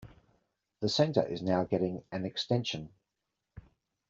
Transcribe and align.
This 0.79 0.95
centre 0.95 1.21
is 1.23 1.43
now 1.43 1.63
getting 1.63 2.03
an 2.11 2.25
extension. 2.25 2.89